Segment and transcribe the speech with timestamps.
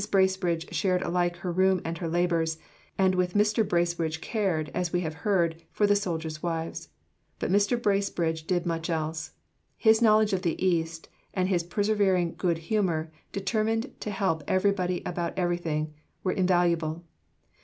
[0.09, 2.57] Bracebridge shared alike her room and her labours,
[2.97, 3.61] and with Mr.
[3.63, 6.89] Bracebridge cared, as we have heard, for the soldiers' wives.
[7.37, 7.79] But Mr.
[7.79, 9.33] Bracebridge did much else.
[9.77, 15.37] His knowledge of the East, and his persevering good humour, determined to help everybody about
[15.37, 15.93] everything,
[16.23, 17.03] were invaluable.